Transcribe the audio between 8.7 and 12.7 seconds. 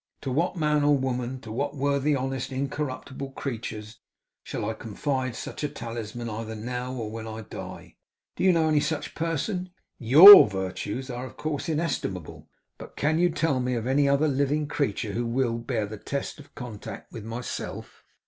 such person? YOUR virtues are of course inestimable,